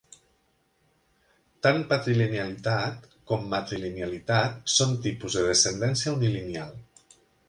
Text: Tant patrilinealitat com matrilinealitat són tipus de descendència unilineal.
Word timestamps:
Tant 1.65 1.83
patrilinealitat 1.91 3.05
com 3.31 3.45
matrilinealitat 3.51 4.73
són 4.77 4.97
tipus 5.05 5.37
de 5.41 5.45
descendència 5.51 6.15
unilineal. 6.17 6.73